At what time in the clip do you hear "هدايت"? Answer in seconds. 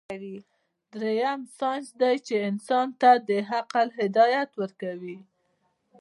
3.99-4.51